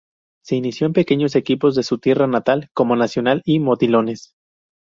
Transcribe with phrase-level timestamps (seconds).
[0.43, 4.33] Se inició en pequeños equipos de su tierra natal, como Nacional y Motilones.